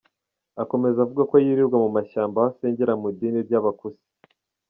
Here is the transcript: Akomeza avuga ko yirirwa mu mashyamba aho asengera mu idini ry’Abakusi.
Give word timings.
Akomeza 0.63 0.97
avuga 1.01 1.23
ko 1.29 1.35
yirirwa 1.43 1.77
mu 1.83 1.89
mashyamba 1.95 2.35
aho 2.41 2.47
asengera 2.51 2.93
mu 2.99 3.05
idini 3.11 3.39
ry’Abakusi. 3.47 4.03